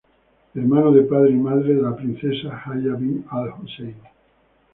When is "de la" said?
1.75-1.95